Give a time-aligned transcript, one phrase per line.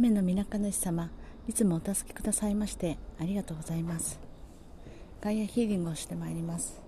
[0.00, 1.10] 雨の皆主様
[1.46, 4.18] いつもお助けくださいましてありがとうございます。
[5.20, 6.80] ガイアヒーリングをしてまいります。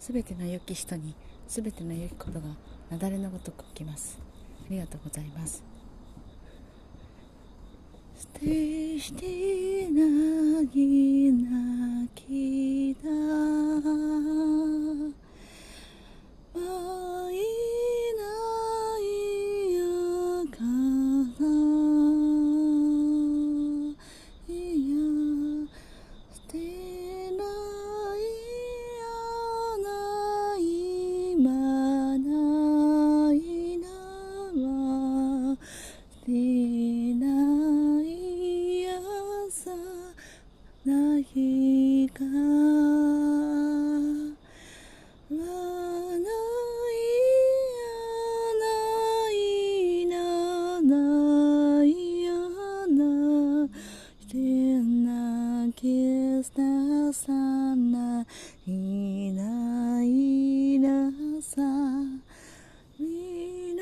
[0.00, 1.14] すべての良き人に
[1.46, 2.46] すべての良きことが
[2.90, 4.18] 雪崩のごとく起きます。
[4.62, 5.62] ありがとうございます。
[8.16, 13.07] ステージでなぎなきだ
[56.58, 57.30] なさ
[57.76, 58.26] な
[58.66, 61.62] いないなさ。
[62.96, 63.80] 未来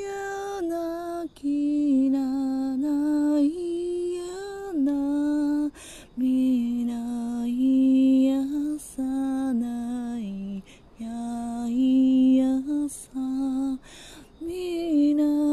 [0.00, 2.16] やなきな
[3.40, 4.24] いや
[4.72, 5.70] な。
[6.16, 8.40] 未来や
[8.78, 10.62] さない
[10.98, 12.46] やいや
[12.88, 13.10] さ。
[14.40, 15.43] 未来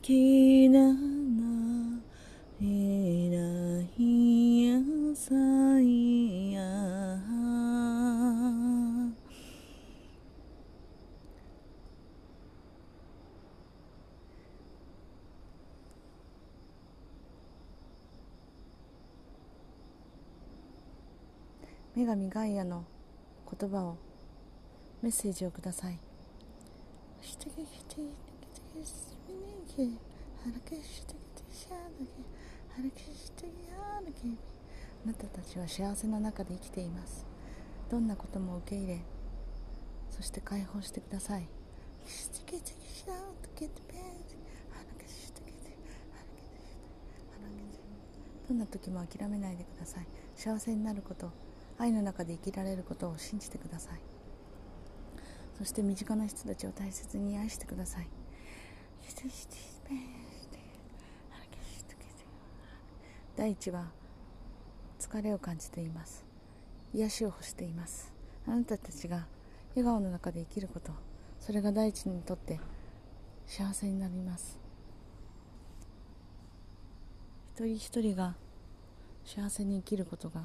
[0.00, 0.94] きらな
[2.60, 3.36] いな
[3.96, 6.60] い野菜や。
[21.96, 22.84] 女神ガイアの
[23.58, 23.96] 言葉を
[25.00, 25.98] メッセージをください。
[35.04, 37.26] あなたたちは幸せの中で生きています。
[37.90, 39.00] どんなことも受け入れ
[40.10, 41.46] そして解放してください。
[48.48, 50.06] どんな時も諦めないでください。
[50.36, 51.30] 幸せになること
[51.78, 54.00] 愛の中で生きられることを信じてください。
[55.56, 58.08] そして身近な人たちを大切に愛してください
[63.36, 63.90] 第一は
[64.98, 66.24] 疲れを感じています。
[66.94, 68.12] 癒しを欲しています。
[68.46, 69.26] あなたたちが
[69.70, 70.92] 笑顔の中で生きること
[71.40, 72.60] それが第一にとって
[73.46, 74.58] 幸せになります。
[77.54, 78.34] 一人一人が
[79.24, 80.44] 幸せに生きることが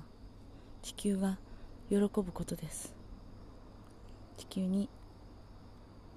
[0.81, 1.37] 地球が
[1.89, 2.93] 喜ぶことです。
[4.37, 4.89] 地球に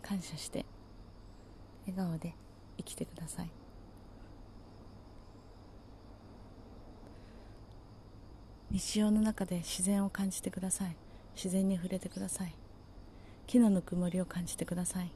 [0.02, 0.64] 感謝して
[1.86, 2.34] 笑顔で
[2.76, 3.50] 生きてください。
[8.70, 10.96] 日常の中で自然を感じてください。
[11.34, 12.54] 自然に触れてください。
[13.46, 15.12] 木のぬくもりを感じてください。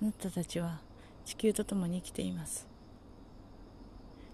[0.00, 0.80] あなたたちは
[1.24, 2.66] 地球と共に生きています。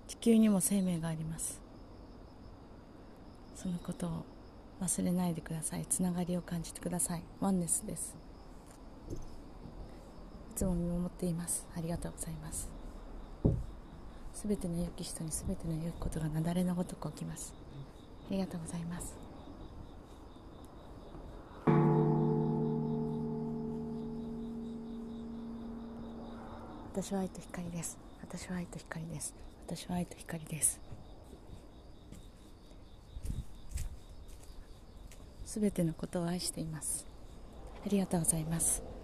[0.07, 1.61] 地球にも生命があります。
[3.57, 4.25] そのことを
[4.81, 5.87] 忘れないでください。
[5.87, 7.23] つながりを感じてください。
[7.41, 8.28] ワンネスです。
[10.59, 11.65] つも見守っています。
[11.77, 12.69] ありがとうございます。
[14.35, 17.55] すべての良き人にすべての良きことが雪崩のごとく起きます。
[18.29, 19.15] ありがとうございます。
[26.93, 27.97] 私は愛と光です。
[28.21, 29.35] 私は愛と光です。
[29.65, 30.81] 私は愛と光です。
[35.45, 37.07] すべてのことを愛しています。
[37.87, 38.98] ありがとうございます。